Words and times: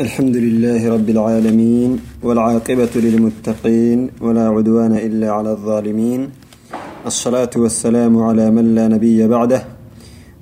الحمد 0.00 0.36
لله 0.36 0.88
رب 0.94 1.08
العالمين 1.08 1.90
والعاقبة 2.22 2.94
للمتقين 2.96 4.10
ولا 4.20 4.48
عدوان 4.48 4.92
إلا 4.92 5.28
على 5.30 5.50
الظالمين. 5.56 6.20
الصلاة 7.06 7.50
والسلام 7.56 8.22
على 8.22 8.50
من 8.50 8.74
لا 8.74 8.88
نبي 8.88 9.28
بعده 9.28 9.64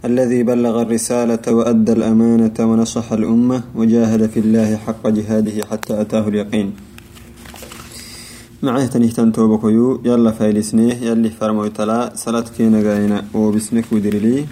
الذي 0.05 0.43
بلغ 0.43 0.83
الرسالة 0.83 1.45
وأدى 1.49 1.93
الأمانة 1.93 2.59
ونصح 2.61 3.13
الأمة 3.13 3.63
وجاهد 3.79 4.27
في 4.27 4.41
الله 4.41 4.77
حق 4.77 5.09
جهاده 5.09 5.57
حتى 5.71 6.01
أتاه 6.01 6.29
اليقين. 6.29 6.73
معه 8.63 8.87
تنهتن 8.87 9.33
توبكيو 9.33 10.01
يلا 10.05 10.31
فايلسنيه 10.31 10.95
يلي 10.95 11.31
فرمو 11.31 11.67
تلا 11.67 12.13
سلات 12.15 12.49
كينا 12.49 12.83
غاينا 12.83 13.25
وبسمك 13.35 13.85
ودرلي 13.93 14.45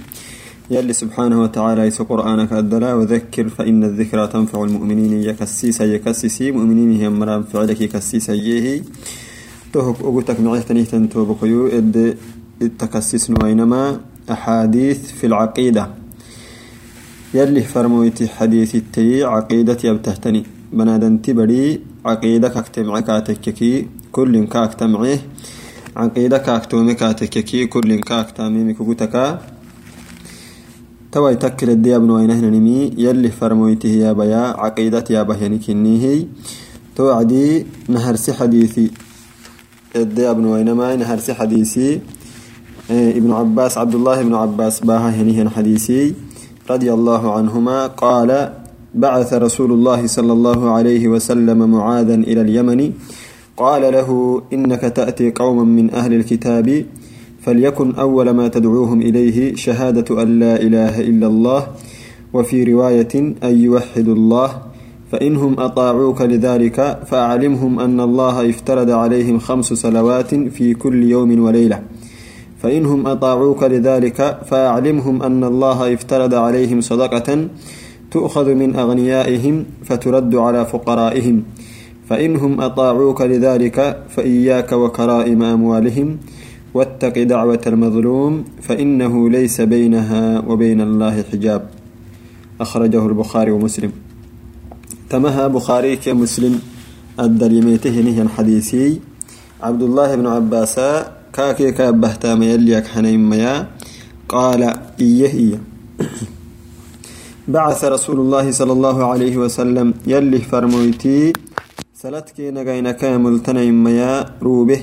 يلي 0.73 0.93
سبحانه 0.93 1.43
وتعالى 1.43 1.83
يسو 1.87 2.05
قرآنك 2.05 2.53
أدلا 2.53 2.95
وذكر 2.95 3.49
فإن 3.49 3.85
الذكرى 3.85 4.27
تنفع 4.27 4.65
المؤمنين. 4.65 5.13
يكسيسا 5.23 5.85
يكسسي 5.85 6.53
مؤمنين 6.53 6.93
هي 7.01 7.09
مرام 7.09 7.43
فعلك 7.43 7.81
يكسيسا 7.81 8.33
يهي 8.33 8.83
تهك 9.73 10.01
أقولتك 10.01 10.41
معيه 10.41 10.61
تنهتن 10.61 11.09
توبكيو 11.09 11.67
إد 11.67 12.17
التكسس 12.63 13.31
وينما 13.31 14.01
أحاديث 14.31 15.13
في 15.13 15.27
العقيدة. 15.27 15.91
يلي 17.35 17.61
فرمويتي 17.61 18.29
حديث 18.29 18.75
التي 18.75 19.25
عقيدة 19.25 19.79
يبتهتني. 19.85 20.43
بنادن 20.73 21.23
تبري 21.23 21.81
عقيدة 22.05 22.49
كاكتمع 22.49 23.01
كاتككي 23.01 23.89
كل 24.13 24.45
كاكتمعه 24.47 25.19
عقيدة 25.97 26.39
كاكتومي 26.39 26.95
كاتككي 26.95 27.67
كل 27.67 28.01
كاكتامي 28.01 28.75
كوكوتكا 28.75 29.52
توي 31.13 31.37
تكل 31.37 31.71
الدي 31.71 31.97
ابن 31.97 32.11
وينهن 32.11 32.45
نمي 32.53 32.97
يلي 32.97 33.29
فرمويته 33.29 33.89
يا 33.89 34.13
بيا 34.13 34.57
عقيدة 34.57 35.05
يا 35.11 35.23
بهيني 35.23 35.59
كنيهي 35.59 36.27
توعدي 36.97 37.67
نهر 37.89 38.17
سي 38.17 38.33
حديثي. 38.33 38.91
الدي 39.97 40.31
ابن 40.31 40.45
وينما 40.45 40.97
نهر 40.97 41.19
سي 41.19 41.35
حديثي. 41.35 42.01
إيه، 42.91 43.19
ابن 43.19 43.31
عباس 43.33 43.79
عبد 43.79 43.95
الله 43.95 44.23
بن 44.23 44.35
عباس 44.35 44.81
باها 44.81 45.11
هنيهن 45.11 45.49
حديثي. 45.49 46.15
رضي 46.71 46.93
الله 46.93 47.33
عنهما 47.33 47.87
قال 47.87 48.53
بعث 48.95 49.33
رسول 49.33 49.73
الله 49.73 50.07
صلى 50.07 50.33
الله 50.33 50.71
عليه 50.71 51.09
وسلم 51.09 51.71
معاذا 51.71 52.15
إلى 52.15 52.41
اليمن. 52.41 52.93
قال 53.57 53.83
له 53.93 54.09
إنك 54.53 54.81
تأتي 54.81 55.31
قوما 55.31 55.65
من 55.65 55.95
أهل 55.95 56.13
الكتاب 56.15 56.85
فليكن 57.43 57.95
أول 57.95 58.31
ما 58.31 58.49
تدعوهم 58.49 59.01
إليه 59.01 59.55
شهادة 59.55 60.23
أن 60.23 60.39
لا 60.39 60.63
إله 60.63 61.01
إلا 61.01 61.27
الله 61.27 61.67
وفي 62.33 62.65
رواية 62.65 63.15
أن 63.45 63.57
يوحدوا 63.65 64.15
الله 64.15 64.63
فإنهم 65.13 65.61
أطاعوك 65.61 66.23
لذلك 66.23 66.99
فأعلمهم 67.07 67.81
أن 67.81 68.01
الله 68.01 68.51
افترض 68.51 68.91
عليهم 68.91 69.39
خمس 69.39 69.73
صلوات 69.73 70.35
في 70.35 70.75
كل 70.75 71.03
يوم 71.03 71.45
وليلة. 71.45 71.83
فإنهم 72.63 73.07
أطاعوك 73.07 73.63
لذلك 73.63 74.39
فأعلمهم 74.47 75.23
أن 75.23 75.45
الله 75.45 75.95
افترض 75.95 76.35
عليهم 76.35 76.81
صدقة 76.81 77.49
تؤخذ 78.11 78.55
من 78.55 78.77
أغنيائهم 78.77 79.65
فترد 79.85 80.35
على 80.35 80.67
فقرائهم. 80.67 81.43
فإنهم 82.09 82.61
أطاعوك 82.61 83.21
لذلك 83.21 84.03
فإياك 84.09 84.73
وكرائم 84.73 85.43
أموالهم 85.43 86.19
واتق 86.75 87.23
دعوة 87.23 87.61
المظلوم 87.67 88.45
فإنه 88.63 89.31
ليس 89.31 89.61
بينها 89.61 90.41
وبين 90.49 90.81
الله 90.81 91.23
حجاب. 91.33 91.63
أخرجه 92.61 93.07
البخاري 93.07 93.51
ومسلم. 93.51 93.93
تمها 95.11 95.47
بخاري 95.47 95.97
كمسلم 95.97 96.61
الدليميته 97.21 98.01
نهي 98.01 98.29
حديثي. 98.29 99.01
عبد 99.63 99.83
الله 99.83 100.15
بن 100.17 100.27
عباس 100.27 100.81
كاكي 101.33 101.73
كابهتا 101.73 102.35
ميليك 102.35 102.87
حنين 102.87 103.21
ميا. 103.31 103.69
قال 104.29 104.63
إيه 105.01 105.27
إيه. 105.27 105.61
بعث 107.49 107.85
رسول 107.85 108.21
الله 108.21 108.51
صلى 108.51 108.73
الله 108.73 109.07
عليه 109.07 109.37
وسلم 109.37 109.95
يلي 110.07 110.39
فرمويتي 110.39 111.33
سلتكي 111.95 112.51
نغين 112.51 112.91
كامل 112.91 113.43
تنين 113.43 113.85
ميا 113.85 114.41
روبه. 114.43 114.81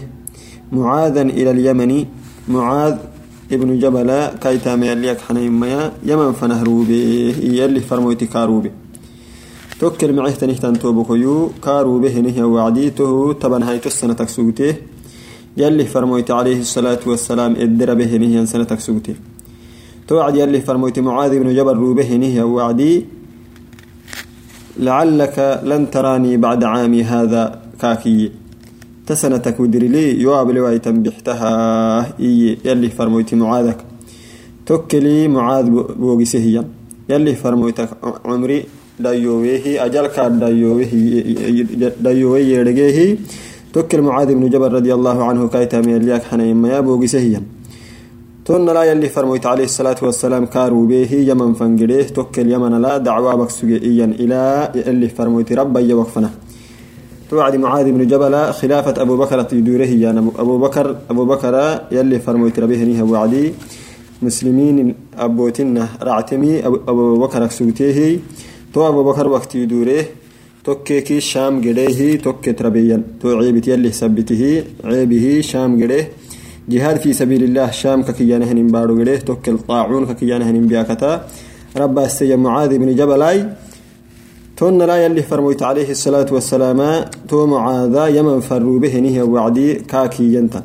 معاذا 0.71 1.21
إلى 1.21 1.51
اليمن. 1.51 2.05
معاذ 2.47 2.95
ابن 3.51 3.79
جبل 3.79 4.09
كايتا 4.41 4.75
ميليك 4.75 5.19
حنين 5.21 5.51
ميا. 5.51 5.91
يمن 6.05 6.31
فنهروبي. 6.33 7.03
يلي 7.59 7.79
فرمويتي 7.79 8.25
كاروبي. 8.25 8.71
توكل 9.79 10.13
معيه 10.13 10.31
تنهتن 10.31 10.79
توبكيو 10.79 11.51
كاروبه 11.63 12.19
نهي 12.19 12.43
وعديته. 12.43 13.33
تبن 13.33 13.63
هاي 13.63 13.81
السنة 13.85 14.13
تكسوته 14.13 14.75
يلي 15.57 15.85
فرمويت 15.85 16.31
عليه 16.31 16.59
الصلاة 16.59 16.99
والسلام. 17.05 17.55
ادر 17.55 17.93
به 17.93 18.17
نهي 18.17 18.45
سنة 18.45 18.63
تكسوته 18.63 19.15
توعد 20.07 20.35
يلي 20.35 20.61
فرمويت 20.61 20.99
معاذ 20.99 21.39
بن 21.39 21.55
جبل 21.55 21.77
روبه 21.77 22.15
نهي 22.15 22.41
وعدي. 22.41 23.05
لعلك 24.79 25.61
لن 25.63 25.91
تراني 25.91 26.37
بعد 26.37 26.63
عامي 26.63 27.03
هذا 27.03 27.61
كاكي. 27.81 28.31
تسنتك 29.09 29.59
ودرلي 29.59 30.21
يواب 30.21 30.47
لواي 30.55 30.79
تنبحتها 30.79 31.51
إي 32.19 32.57
يلي 32.65 32.89
فرمويتي 32.89 33.35
معاذك. 33.35 33.79
توكلي 34.65 35.27
معاذ 35.27 35.65
بوغسهيا 35.99 36.63
يلي 37.09 37.35
فرمويتك 37.35 37.89
عمري 38.25 38.59
دايويه 38.99 39.85
أجل 39.85 40.07
كان 40.07 40.39
دايويه 40.39 40.91
دايويه 42.05 42.57
يرجيه 42.57 43.17
توكل 43.73 44.01
معاذ 44.01 44.29
بن 44.37 44.49
جبل 44.49 44.71
رضي 44.77 44.93
الله 44.93 45.17
عنه 45.23 45.47
كايتا 45.47 45.81
من 45.81 45.95
الياك 45.95 46.23
حنين 46.23 46.55
ما 46.55 46.79
بوغسهيا 46.79 47.41
تون 48.45 48.65
لا 48.65 48.83
يلي 48.83 49.09
فرمويت 49.09 49.45
عليه 49.45 49.63
الصلاة 49.63 49.99
والسلام 50.01 50.45
كارو 50.45 50.85
به 50.85 51.11
يمن 51.29 51.53
فنجريه. 51.53 52.07
توكل 52.17 52.51
يمن 52.51 52.81
لا 52.81 52.97
دعوة 52.97 53.35
بكسوجي 53.35 53.77
إلى 54.21 54.71
يلي 54.75 55.09
فرمويت 55.09 55.49
ربا 55.53 55.79
يوقفنا. 55.79 56.29
توعد 57.29 57.55
معاذ 57.55 57.91
بن 57.91 58.07
جبل 58.07 58.53
خلافة 58.53 59.01
أبو 59.01 59.17
بكر 59.17 59.41
تدوره 59.41 59.91
يعني 60.05 60.19
أبو 60.19 60.57
بكر 60.57 60.95
أبو 61.09 61.25
بكر 61.25 61.53
يلي 61.91 62.19
فرمويت 62.19 62.59
ربيه 62.59 62.83
نيه 62.83 63.03
وعدي 63.03 63.53
مسلمين 64.21 64.95
أبوتنا 65.17 65.87
رعتمي 66.01 66.65
أبو 66.65 67.19
بكر 67.23 67.41
سوتيه. 67.49 68.19
تو 68.73 68.87
أبو 68.87 69.03
بكر 69.03 69.27
وقت 69.27 69.55
يدوره 69.55 70.05
توكيكي 70.63 71.19
شام 71.19 71.61
قليه 71.61 72.17
توكي 72.17 72.51
تربيا 72.53 72.97
تو 73.21 73.37
عيبت 73.37 73.67
يلي 73.67 73.91
سبته 73.91 74.63
عيبه 74.83 75.41
شام 75.41 75.83
قليه 75.83 76.09
جهاد 76.69 76.97
في 77.03 77.13
سبيل 77.13 77.43
الله 77.43 77.71
شام 77.71 78.03
ككيانه 78.03 78.51
نمبارو 78.53 78.93
قليه 78.99 79.19
توكي 79.29 79.51
الطاعون 79.51 80.05
ككيانه 80.09 80.51
نمبياكتا 80.51 81.11
ربا 81.77 82.05
السيد 82.05 82.39
معاذ 82.39 82.71
بن 82.77 82.89
جبل 82.95 83.23
تون 84.59 84.81
لا 84.81 85.05
يلي 85.05 85.23
فرميت 85.23 85.63
عليه 85.63 85.89
الصلاة 85.91 86.25
والسلام 86.31 87.05
تو 87.29 87.45
معاذا 87.45 88.07
يمن 88.07 88.39
فروا 88.39 88.79
به 88.79 88.99
نهي 88.99 89.21
وعدي 89.21 89.73
كاكي 89.73 90.33
ينتا. 90.33 90.63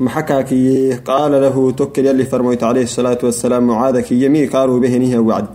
محكاكي 0.00 0.92
قال 0.92 1.32
له 1.32 1.70
توكل 1.70 2.06
يلي 2.06 2.24
فرميت 2.24 2.62
عليه 2.64 2.82
الصلاة 2.82 3.18
والسلام 3.22 3.66
معاذك 3.66 4.12
يمي 4.12 4.46
كارو 4.46 4.80
به 4.80 4.96
نهي 4.96 5.18
وعد. 5.18 5.46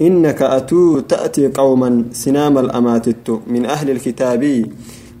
إنك 0.00 0.42
أتو 0.42 1.00
تأتي 1.00 1.48
قوما 1.48 2.04
سنام 2.12 2.58
الأماتت 2.58 3.40
من 3.46 3.66
أهل 3.66 3.90
الكتاب 3.90 4.66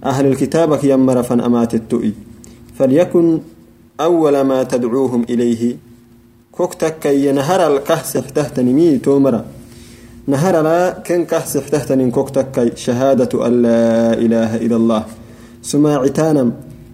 أهل 0.04 0.26
الكتابك 0.26 0.84
يمر 0.84 1.22
فن 1.22 1.40
أماتت. 1.40 2.12
فليكن 2.78 3.38
أول 4.00 4.40
ما 4.40 4.62
تدعوهم 4.62 5.22
إليه. 5.30 5.76
كوكتك 6.52 7.06
ينهر 7.06 7.76
الكهس 7.76 8.12
تهتنمي 8.12 8.72
مي 8.72 8.98
تومرا. 8.98 9.44
نهر 10.32 10.54
لا 10.62 10.78
كن 11.06 11.24
كحس 11.30 11.56
احتهتن 11.56 12.10
كوكتك 12.10 12.72
شهادة 12.84 13.32
أن 13.46 13.62
لا 13.62 14.12
إله 14.24 14.50
إلا 14.64 14.76
الله. 14.80 15.02
سماعتانم 15.62 16.48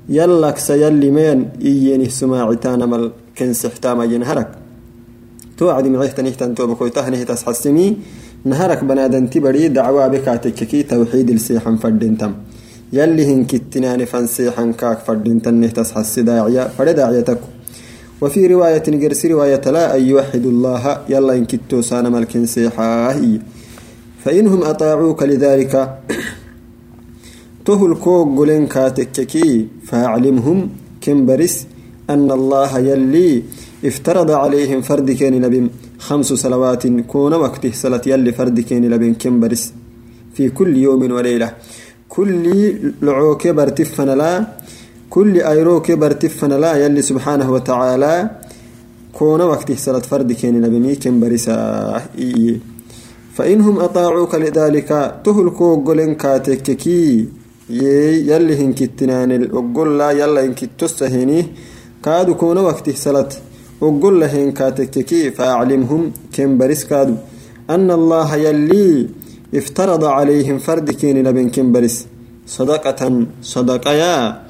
يلك 0.09 0.59
سيلي 0.59 1.11
مين 1.17 1.39
إيني 1.65 2.09
سماعتانم 2.21 2.93
كن 3.39 3.53
سحتام 3.63 3.99
ينهرك 4.13 4.49
توعد 5.59 5.85
من 5.87 5.97
غيثتن 5.97 6.27
اهتن 6.27 6.55
توبكوي 6.55 6.91
تهنه 6.91 7.23
تسحسمي 7.23 7.97
نهرك 8.45 8.85
بنادن 8.85 9.31
تبري 9.31 9.69
دعوة 9.69 10.09
بكاتككي 10.09 10.83
توحيد 10.83 11.31
السيحن 11.31 11.77
فردنتم. 11.77 12.33
يلي 12.93 13.25
هن 13.31 13.45
كتنان 13.45 14.05
فنسيحن 14.05 14.73
كاك 14.73 14.99
فردنتن 15.07 15.73
تسحس 15.73 16.19
داعية 16.19 16.63
فرداعية 16.79 17.29
wafii 18.21 18.49
riwaayatin 18.49 18.99
gersi 18.99 19.29
riwaayata 19.29 19.73
laa 19.77 19.89
an 19.97 20.03
yuwaxid 20.11 20.45
allaha 20.55 20.93
yalla 21.15 21.37
inkitoosaana 21.41 22.11
malkin 22.11 22.47
seexaahiy 22.55 23.35
fainhum 24.25 24.61
aaacuuka 24.71 25.27
lidaalika 25.33 25.81
tohul 27.67 27.95
koo 28.05 28.21
golen 28.39 28.65
kaatekkekii 28.75 29.55
faaclimhum 29.89 30.59
kenbaris 31.05 31.57
ana 32.13 32.35
allaha 32.39 32.81
yallii 32.91 33.35
iftarada 33.91 34.35
calayhim 34.43 34.81
fardi 34.89 35.15
keeni 35.21 35.41
labin 35.45 35.67
hamsu 36.09 36.37
salawaatin 36.45 36.97
kuuna 37.13 37.37
waqti 37.45 37.73
salad 37.83 38.05
yalli 38.13 38.33
fardi 38.39 38.63
keeni 38.69 38.89
labin 38.95 39.15
kenbaris 39.23 39.65
fii 40.35 40.51
kulli 40.59 40.83
yowmin 40.87 41.13
waleyla 41.19 41.49
kullii 42.15 42.67
locookee 43.07 43.53
bartiffanalaa 43.59 44.39
kulli 45.17 45.41
ayroo 45.53 45.81
kebarti 45.81 46.29
fanala 46.39 46.71
ayalli 46.77 47.03
subxaanahu 47.09 47.53
watacaalaa 47.57 48.21
koona 49.19 49.45
wakti 49.53 49.77
salad 49.85 50.05
fardi 50.11 50.35
keeninabemii 50.41 50.97
kenbarisaah 51.05 52.03
fainhum 53.37 53.79
aaacuuka 53.87 54.39
lidaalika 54.45 54.99
tuhulkoo 55.25 55.73
oggolen 55.77 56.13
kaatekkekii 56.23 57.13
yey 57.83 58.15
yalli 58.31 58.59
hinkitinaanel 58.61 59.49
oggollaa 59.61 60.13
yalla 60.21 60.41
hinkittossaheni 60.47 61.39
kaadu 62.07 62.35
koona 62.43 62.63
waktih 62.69 62.97
salad 63.07 63.31
oggollahen 63.81 64.53
kaatekkekii 64.53 65.31
faaclimhum 65.31 66.13
kenbaris 66.31 66.85
kaadu. 66.91 67.17
Ana 67.69 67.95
allaaha 67.95 68.37
yallii 68.37 69.09
iftarada 69.53 70.09
calayhim 70.17 70.59
fardi 70.67 70.95
keeninaben 71.01 71.51
kenbaris 71.51 71.97
sadaqatan 72.57 73.27
sadaqayaa 73.41 74.46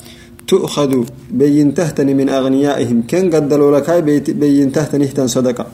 تؤخذ 0.48 1.04
بين 1.30 1.74
تهتني 1.74 2.14
من 2.14 2.28
أغنيائهم. 2.28 3.02
كن 3.10 3.34
قدلوا 3.34 3.78
لك 3.78 3.90
بين 4.30 4.72
تهتني 4.72 5.06
تن 5.06 5.26
صدقة. 5.26 5.66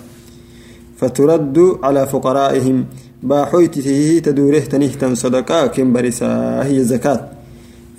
فترد 0.96 1.76
على 1.82 2.06
فقرائهم 2.06 2.84
باحويته 3.22 4.20
تدوره 4.24 4.58
تنهتن 4.58 5.14
صدقة 5.14 5.66
كن 5.66 5.92
برسا 5.92 6.62
هي 6.64 6.84
زكاة. 6.84 7.28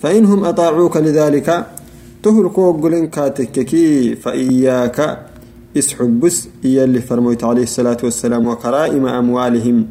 فإنهم 0.02 0.44
أطاعوك 0.44 0.98
لذلك. 0.98 1.66
تهلكوا 2.24 2.74
قلن 2.74 3.08
كاتككي 3.08 4.16
فإياك. 4.16 5.20
اسحبس 5.78 6.48
إيا 6.66 6.84
اللي 6.84 7.02
فرميت 7.02 7.44
عليه 7.44 7.64
الصلاة 7.64 7.98
والسلام 8.04 8.48
وكرائم 8.48 9.06
أموالهم. 9.08 9.88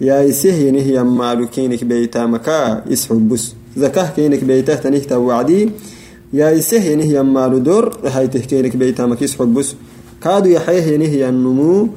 يا 0.00 0.22
يسيه 0.22 0.70
نهي 0.70 1.02
مالو 1.02 1.46
كينك 1.46 1.84
بيتا 1.84 2.26
مكا 2.26 2.92
اسحبس 2.92 3.54
زكاة 3.76 4.10
كينك 4.16 4.44
بيتا 4.44 4.74
تنهتا 4.74 5.16
وعدي. 5.16 5.70
يا 6.32 6.50
يسيه 6.50 6.94
نهي 6.94 7.22
مالو 7.22 7.58
دور 7.58 7.96
هاي 8.04 8.28
تهكينك 8.28 8.76
بيتا 8.76 9.06
مكا 9.06 9.24
اسحبس 9.24 9.74
كادو 10.22 10.48
يحيه 10.48 10.96
نهي 10.96 11.28
النمو 11.28 11.88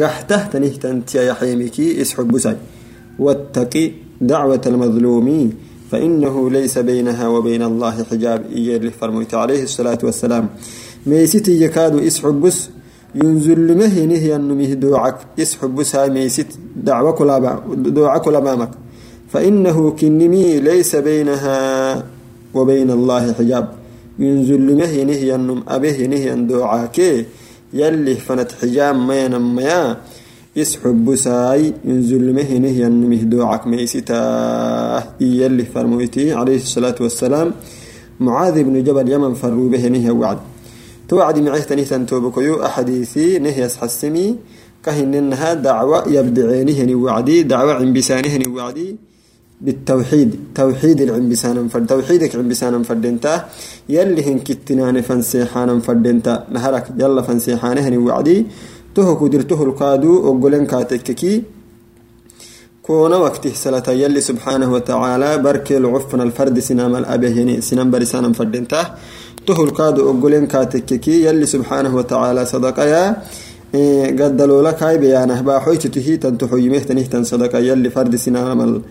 قحته 0.00 0.46
تنهتا 0.46 1.02
تيا 1.06 1.22
يحيمكي 1.22 2.02
اسحبسي 2.02 2.56
واتقي 3.18 3.92
دعوة 4.20 4.60
المظلومين 4.66 5.52
فإنه 5.90 6.50
ليس 6.50 6.78
بينها 6.78 7.28
وبين 7.28 7.62
الله 7.62 8.04
حجاب. 8.10 8.46
اللي 8.52 8.90
فرميت 8.90 9.34
عليه 9.34 9.62
الصلاة 9.62 9.98
والسلام. 10.02 10.48
ميستي 11.06 11.64
يكاد 11.64 11.94
اسحبس 11.96 12.68
ينزل 13.14 13.68
له 13.68 14.04
نهي 14.04 14.36
أنه 14.36 14.74
دوعك 14.74 15.16
اسحبس 15.38 15.96
هاي 15.96 16.10
ميست 16.10 16.46
دوعة 16.76 18.18
كل 18.18 18.34
أمامك 18.36 18.70
فإنه 19.32 19.90
كنمي 19.90 20.60
ليس 20.60 20.96
بينها 20.96 22.04
وبين 22.54 22.90
الله 22.90 23.32
حجاب. 23.32 23.79
ينزل 24.20 24.78
له 24.78 25.02
نهي 25.04 25.34
أنه 25.34 25.62
أبيه 25.68 26.06
نهي 26.06 26.34
دوعك 26.34 26.98
يلي 27.72 28.14
فنت 28.14 28.52
حجاب 28.52 28.96
ما 28.96 29.24
ينميا 29.24 29.96
يسحب 30.56 31.14
ساي 31.14 31.72
ينزل 31.84 32.34
مه 32.34 32.58
نهي 32.58 32.86
أنه 32.86 33.22
دوعك 33.22 33.66
ميستا 33.66 34.22
يلي 35.20 35.64
فرمويتي 35.64 36.32
عليه 36.32 36.56
الصلاة 36.56 36.94
والسلام. 37.00 37.48
معاذ 38.20 38.62
بن 38.62 38.84
جبل 38.84 39.12
يمن 39.12 39.34
فروا 39.34 39.68
به 39.68 39.88
نهي 39.88 40.10
وعد. 40.10 40.38
توعد 41.08 41.38
معه 41.38 41.58
تنيه 41.58 41.84
توبكيو 41.84 42.66
أحاديثي 42.66 43.38
نهي 43.38 43.66
أسحسمي 43.66 44.36
كهن 44.84 45.14
إنها 45.14 45.54
دعوة 45.54 46.08
يبدعينه 46.08 46.94
وعدي. 46.94 47.42
دعوة 47.42 47.72
عن 47.74 47.92
بسانه 47.92 48.54
وعدي. 48.54 48.96
بالتوحيد. 49.60 50.30
توحيد 50.54 51.00
العنبسان 51.00 51.68
فرد. 51.68 51.86
توحيدك 51.86 52.36
عنبسان 52.36 52.82
فردنتا 52.82 53.34
يلي 53.88 54.22
هن 54.24 54.38
كتنان 54.38 55.00
فنسيحان 55.00 55.80
فردنتا 55.80 56.34
نهرك 56.54 56.86
يلا 56.98 57.22
فنسيحانه 57.22 57.98
وعدي. 58.06 58.46
تهكو 58.94 59.26
درته 59.26 59.62
القادو 59.62 60.12
وقلن 60.26 60.66
كاتككي 60.66 61.42
كون 62.82 63.12
وقته 63.12 63.52
سلة 63.54 63.88
يلي 63.88 64.20
سبحانه 64.20 64.72
وتعالى 64.72 65.38
بركي 65.38 65.76
العفن 65.76 66.20
الفرد 66.20 66.58
سنام 66.58 66.96
الأبه 66.96 67.28
يعني 67.38 67.60
سنام 67.60 67.90
برسانا 67.90 68.32
فردنته 68.32 68.84
تهو 69.46 69.64
القادو 69.64 70.00
وقلن 70.08 70.46
كاتككي 70.46 71.24
يلي 71.26 71.46
سبحانه 71.46 71.96
وتعالى 71.96 72.46
صدقا 72.46 72.84
يا. 72.84 73.22
إيه 73.74 74.24
قدلوا 74.24 74.62
لك 74.62 74.82
هاي 74.82 74.98
بيانه. 74.98 75.40
باحويت 75.40 75.86
تهي 75.86 76.16
تنتحو 76.16 76.56
يمه 76.56 76.78
تنه 76.78 77.22
صدقا 77.22 77.58
يلي 77.58 77.90
فرد 77.90 78.16
سنام 78.16 78.60
الأبه 78.60 78.82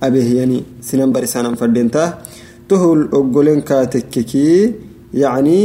abeehyanii 0.00 0.64
sinan 0.88 1.10
bar 1.14 1.22
isaan 1.28 1.46
anfadhentaa 1.52 2.08
tohol 2.68 3.00
oggolen 3.18 3.60
kaa 3.68 3.84
tekkekii 3.94 4.60
yacnii 5.22 5.64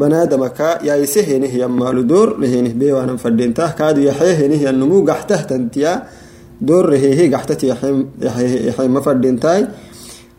banaadama 0.00 0.48
kaa 0.58 0.74
yaayise 0.88 1.20
heenihyan 1.28 1.72
maalu 1.80 2.02
door 2.12 2.28
rehenih 2.42 2.74
beewaanan 2.80 3.18
fadhentaa 3.24 3.70
kaadu 3.80 4.00
yaxee 4.08 4.32
heenihyan 4.40 4.76
numuu 4.80 5.02
gaxtahtantiya 5.10 5.92
door 6.68 6.84
reheehi 6.92 7.24
gaxtati 7.34 7.64
yaxeema 7.72 9.00
fadhentaay 9.06 9.62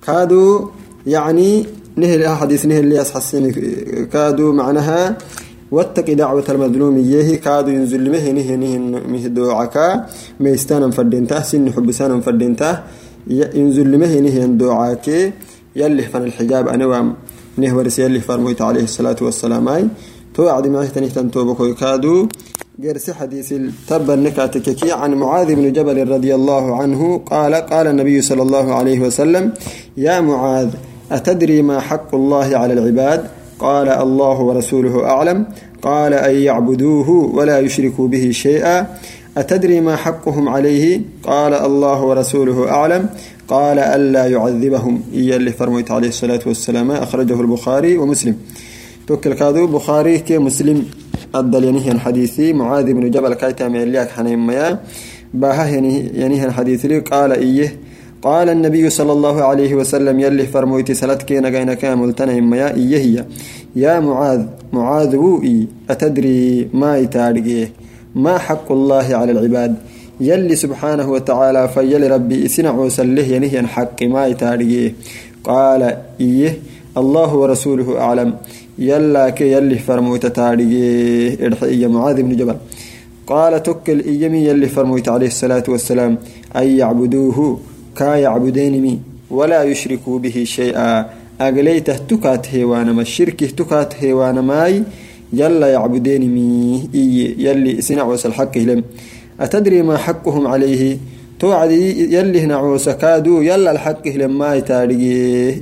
kaadu 0.05 0.41
yacnii 1.15 1.55
xadiis 2.39 2.63
nihelias 2.69 3.09
xasini 3.15 3.49
kaadu 4.13 4.45
macnaha 4.59 4.99
wattaqi 5.77 6.13
dacwata 6.15 6.49
almadluumiyeehi 6.53 7.33
kaadu 7.47 7.69
inzulimehenihenihidoocakaa 7.79 9.91
meystanan 10.39 10.91
fadhentaa 10.97 11.41
sinni 11.49 11.69
xubisaanan 11.75 12.21
fadhentaa 12.27 12.75
ينزل 13.29 13.97
مه 13.97 14.19
نه 14.19 14.45
دوعك 14.45 15.07
يلي 15.75 16.03
فن 16.11 16.23
الحجاب 16.23 16.67
أنا 16.67 16.85
وام 16.85 17.07
نهور 17.57 17.87
سيالي 17.87 18.19
فرميت 18.19 18.61
عليه 18.61 18.83
الصلاة 18.83 19.15
والسلام 19.21 19.67
أي. 19.67 19.87
تو 20.33 20.47
عدي 20.49 20.69
معه 20.69 20.85
تنهتن 20.85 21.31
توبكو 21.31 21.65
يكادو 21.65 22.27
جرس 22.79 23.09
حديث 23.09 23.53
تبا 23.87 24.15
نكاتككي 24.15 24.91
عن 24.91 25.13
معاذ 25.13 25.55
بن 25.55 25.73
جبل 25.73 25.97
رضي 26.09 26.35
الله 26.35 26.75
عنه 26.81 27.17
قال 27.17 27.53
قال 27.55 27.87
النبي 27.87 28.21
صلى 28.21 28.41
الله 28.41 28.73
عليه 28.73 28.99
وسلم 28.99 29.51
يا 29.97 30.19
معاذ 30.21 30.69
أتدري 31.11 31.61
ما 31.61 31.79
حق 31.79 32.15
الله 32.15 32.57
على 32.57 32.73
العباد؟ 32.73 33.27
قال 33.59 33.89
الله 33.89 34.41
ورسوله 34.41 35.05
أعلم. 35.05 35.45
قال 35.81 36.13
أن 36.13 36.35
يعبدوه 36.35 37.09
ولا 37.09 37.59
يشركوا 37.59 38.07
به 38.07 38.31
شيئا. 38.31 38.87
أتدري 39.37 39.81
ما 39.81 39.95
حقهم 39.95 40.49
عليه؟ 40.49 41.01
قال 41.23 41.53
الله 41.53 42.03
ورسوله 42.03 42.69
أعلم. 42.71 43.09
قال 43.47 43.79
ألا 43.79 44.25
يعذبهم. 44.27 45.01
إيا 45.13 45.35
اللي 45.35 45.51
فرميت 45.51 45.91
عليه 45.91 46.07
الصلاة 46.07 46.39
والسلام 46.45 46.91
أخرجه 46.91 47.41
البخاري 47.41 47.97
ومسلم. 47.97 48.35
توكل 49.07 49.33
كادو 49.33 49.67
بخاري 49.67 50.19
كي 50.19 50.37
مسلم. 50.37 50.85
أدل 51.35 51.63
ينهي 51.63 51.91
الحديثي 51.91 52.53
معاذ 52.53 52.93
بن 52.93 53.11
جبل 53.11 53.33
كايتا 53.33 53.67
ميلياك 53.67 54.09
حنين 54.11 54.47
ميا. 54.47 54.79
باها 55.33 55.67
ينهي 56.23 56.45
الحديث 56.45 56.85
لي. 56.85 56.99
قال 56.99 57.31
إيه. 57.31 57.75
قال 58.21 58.49
النبي 58.49 58.89
صلى 58.89 59.11
الله 59.11 59.43
عليه 59.43 59.75
وسلم 59.75 60.19
يلي 60.19 60.45
فرمويتي 60.45 60.93
سلتك 60.93 61.31
نغينا 61.31 61.73
كامل 61.73 62.13
تنهم 62.13 62.49
ميا 62.49 62.75
إيه 62.75 62.97
هي. 62.97 63.25
يا 63.75 63.99
معاذ. 63.99 64.41
معاذ 64.73 65.15
وئي 65.15 65.67
أتدري 65.89 66.69
ما 66.73 66.97
يتارجيه 66.97 67.71
ما 68.17 68.37
حق 68.37 68.71
الله 68.71 69.07
على 69.15 69.31
العباد. 69.31 69.75
يلي 70.19 70.55
سبحانه 70.55 71.07
وتعالى 71.15 71.69
فيل 71.73 72.11
ربي 72.11 72.45
إسنا 72.45 72.69
عوسله 72.69 73.27
ينهي 73.35 73.67
حق 73.67 74.03
ما 74.03 74.27
يتاريه 74.27 74.93
قال 75.43 75.81
إيه؟ 76.21 76.51
الله 76.97 77.35
ورسوله 77.35 77.99
أعلم. 77.99 78.29
يلا 78.79 79.29
كي 79.29 79.51
يلي 79.51 79.77
فرموت 79.77 80.25
تاريه 80.25 81.45
إرحي 81.45 81.87
معاذ 81.87 82.17
بن 82.21 82.35
جبل. 82.35 82.57
قال 83.27 83.63
تكل 83.63 83.99
إيمي 84.09 84.39
يلي 84.49 84.67
فرموت 84.67 85.09
عليه 85.09 85.27
الصلاة 85.27 85.63
والسلام. 85.67 86.17
أن 86.55 86.67
يعبدوه 86.67 87.59
كا 87.97 88.15
يعبدينمي 88.15 88.99
ولا 89.29 89.63
يشركوا 89.63 90.19
به 90.19 90.43
شيئا. 90.45 91.05
أقليته 91.41 91.97
تكات 91.97 92.47
هيوانا 92.53 92.91
ما 92.93 93.01
الشركة 93.01 93.47
تكات 93.47 93.93
هيوانا 94.03 94.41
ماي 94.41 94.83
يلا 95.33 95.67
يعبدينمي 95.67 96.89
إيه 96.95 97.47
يلي 97.47 97.81
سنع 97.81 98.03
وسل 98.03 98.33
حقه 98.33 98.59
لم 98.61 98.83
أتدري 99.39 99.81
ما 99.81 99.97
حقهم 99.97 100.47
عليه؟ 100.47 100.97
توعد 101.39 101.71
يلي 101.71 102.45
نعوس 102.45 102.89
كادو 102.89 103.41
يلا 103.41 103.71
الحق 103.71 104.07
لما 104.07 104.55
يتاريه. 104.55 105.55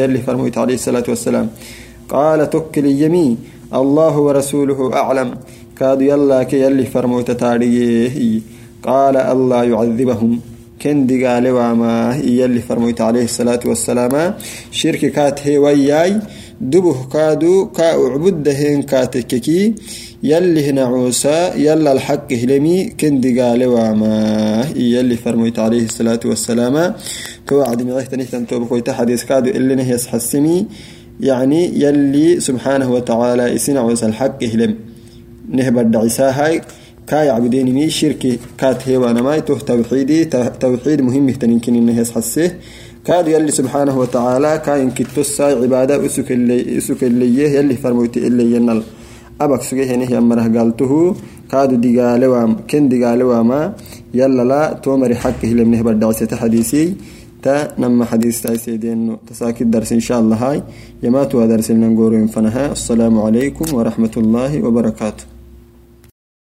يلي 0.00 0.18
فرميت 0.18 0.58
عليه 0.58 0.74
الصلاة 0.74 1.04
والسلام. 1.08 1.48
قال 2.08 2.50
توكل 2.50 2.86
يمي 2.86 3.36
الله 3.74 4.18
ورسوله 4.18 4.94
أعلم. 4.94 5.34
كادو 5.78 6.04
يلا 6.04 6.42
كي 6.42 6.60
يلي 6.60 6.84
فرميت 6.84 7.30
تاريه. 7.30 8.40
قال 8.82 9.16
الله 9.16 9.64
يعذبهم. 9.64 10.40
كن 10.82 11.26
قال 11.26 11.50
وما 11.50 12.20
يلي 12.24 12.60
فرميت 12.60 13.00
عليه 13.00 13.24
الصلاة 13.24 13.60
والسلام. 13.66 14.34
شرك 14.70 15.06
كات 15.06 15.46
هي 15.46 15.58
وياي. 15.58 16.20
دبه 16.60 17.08
كادو 17.12 17.66
كا 17.66 17.84
عبد 17.84 18.48
هين 18.48 18.82
كاتككي 18.82 19.74
يلي 20.22 20.70
هنا 20.70 20.82
عوسى 20.82 21.50
يلا 21.56 21.92
الحق 21.92 22.32
هلمي 22.32 22.84
كندي 23.00 23.40
قال 23.40 23.66
وما 23.66 24.64
يلي 24.76 25.16
فرميت 25.16 25.58
عليه 25.58 25.84
الصلاة 25.84 26.20
والسلام. 26.24 26.94
توعد 27.46 27.82
معيه 27.82 28.04
تنهتن 28.04 28.46
توبك 28.46 28.90
حديث 28.90 29.24
كادو 29.24 29.50
اللي 29.50 29.74
نهيس 29.74 30.06
حسمي 30.06 30.66
يعني 31.20 31.80
يلي 31.82 32.40
سبحانه 32.40 32.92
وتعالى 32.92 33.42
يسنع 33.42 33.80
عوسى 33.80 34.06
الحق 34.06 34.44
هلم. 34.44 34.74
نهبر 35.48 35.82
دعساهاي 35.82 36.62
كا 37.06 37.22
يعبدين 37.22 37.74
مي 37.74 37.90
شركي 37.90 38.38
كات 38.58 38.88
هيوانا 38.88 39.22
ماي. 39.22 39.40
تو 39.40 39.54
توحيدي 39.54 40.24
توحيد 40.60 41.00
مهم 41.00 41.30
تنكين 41.30 41.76
النهيس 41.76 42.10
حسيه 42.10 42.58
كاد 43.06 43.28
يلي 43.28 43.52
سبحانه 43.60 43.98
وتعالى 43.98 44.62
كاين 44.66 44.90
كتوسا 44.90 45.44
عبادة 45.62 46.06
أسك 46.06 46.32
اللي 46.32 46.78
أسك 46.78 47.04
اللي 47.04 47.54
يلي 47.54 47.76
فرموتي 47.76 48.26
اللي 48.26 48.56
ينال. 48.56 48.82
أبك 49.40 49.62
سجيه 49.62 49.94
هنيه 49.94 50.18
أمره 50.18 50.46
قالته 50.58 51.14
كاد 51.50 51.80
دقالة 51.80 52.28
وام 52.28 52.56
كن 52.70 52.88
دقالة 52.88 53.24
وما 53.24 53.72
يلا 54.14 54.42
لا 54.42 54.72
تومر 54.82 55.14
حقه 55.14 55.48
لم 55.48 55.70
نهبر 55.74 55.92
دعسة 55.92 56.36
حديثي. 56.36 56.94
تا 57.42 57.54
نما 57.78 58.04
حديث 58.04 58.40
تايسيدين 58.40 59.16
تساكد 59.30 59.70
درس 59.70 59.92
إن 59.92 60.00
شاء 60.00 60.20
الله 60.20 60.36
هاي. 60.36 60.62
يماتوا 61.02 61.46
درس 61.46 61.70
لنقورين 61.70 62.26
فنها 62.26 62.72
السلام 62.72 63.14
عليكم 63.18 63.74
ورحمة 63.74 64.14
الله 64.16 64.52
وبركاته. 64.64 65.35